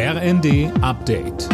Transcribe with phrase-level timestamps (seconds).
[0.00, 1.48] RND Update.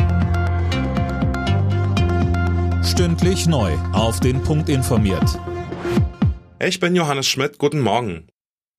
[2.85, 3.73] Stündlich neu.
[3.95, 5.41] Auf den Punkt informiert.
[6.61, 7.57] Ich bin Johannes Schmidt.
[7.57, 8.27] Guten Morgen.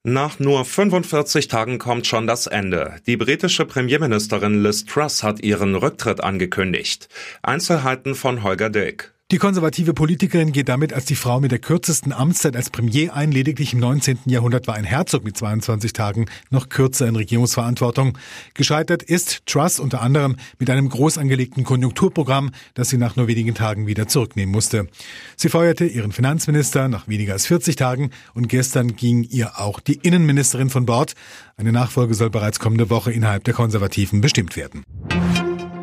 [0.03, 2.97] Nach nur 45 Tagen kommt schon das Ende.
[3.07, 7.09] Die britische Premierministerin Liz Truss hat ihren Rücktritt angekündigt.
[7.41, 9.14] Einzelheiten von Holger Dilk.
[9.31, 13.31] Die konservative Politikerin geht damit als die Frau mit der kürzesten Amtszeit als Premier ein.
[13.31, 14.19] Lediglich im 19.
[14.25, 18.19] Jahrhundert war ein Herzog mit 22 Tagen noch kürzer in Regierungsverantwortung.
[18.53, 23.55] Gescheitert ist Truss unter anderem mit einem groß angelegten Konjunkturprogramm, das sie nach nur wenigen
[23.55, 24.89] Tagen wieder zurücknehmen musste.
[25.35, 29.95] Sie feuerte ihren Finanzminister nach weniger als 40 Tagen und gestern ging ihr auch die
[30.03, 31.15] Innenministerin von Bord.
[31.57, 34.83] Eine Nachfolge soll bereits kommende Woche innerhalb der Konservativen bestimmt werden.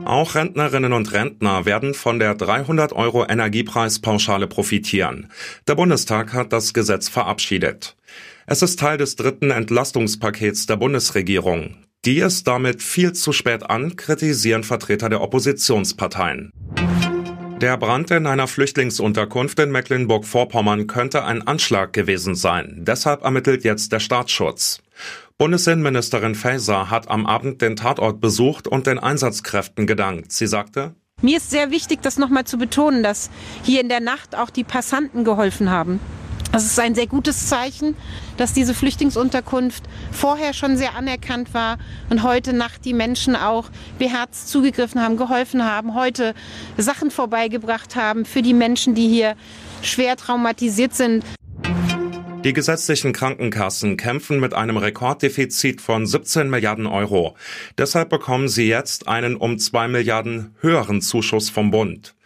[0.04, 5.30] Auch Rentnerinnen und Rentner werden von der 300 Euro Energiepreispauschale profitieren.
[5.68, 7.96] Der Bundestag hat das Gesetz verabschiedet.
[8.46, 11.76] Es ist Teil des dritten Entlastungspakets der Bundesregierung.
[12.04, 16.50] Die ist damit viel zu spät an, kritisieren Vertreter der Oppositionsparteien.
[17.60, 22.78] Der Brand in einer Flüchtlingsunterkunft in Mecklenburg-Vorpommern könnte ein Anschlag gewesen sein.
[22.80, 24.82] Deshalb ermittelt jetzt der Staatsschutz.
[25.42, 30.30] Bundesinnenministerin Faeser hat am Abend den Tatort besucht und den Einsatzkräften gedankt.
[30.30, 33.28] Sie sagte, mir ist sehr wichtig, das nochmal zu betonen, dass
[33.64, 35.98] hier in der Nacht auch die Passanten geholfen haben.
[36.52, 37.96] Das ist ein sehr gutes Zeichen,
[38.36, 39.82] dass diese Flüchtlingsunterkunft
[40.12, 45.64] vorher schon sehr anerkannt war und heute Nacht die Menschen auch beherzt zugegriffen haben, geholfen
[45.64, 46.34] haben, heute
[46.76, 49.34] Sachen vorbeigebracht haben für die Menschen, die hier
[49.82, 51.24] schwer traumatisiert sind.
[52.44, 57.36] Die gesetzlichen Krankenkassen kämpfen mit einem Rekorddefizit von 17 Milliarden Euro.
[57.78, 62.16] Deshalb bekommen sie jetzt einen um zwei Milliarden höheren Zuschuss vom Bund.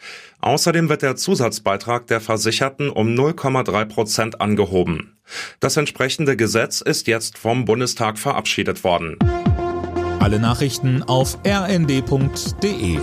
[0.41, 5.19] Außerdem wird der Zusatzbeitrag der Versicherten um 0,3 Prozent angehoben.
[5.61, 9.19] Das entsprechende Gesetz ist jetzt vom Bundestag verabschiedet worden.
[10.19, 12.99] Alle Nachrichten auf rnd.de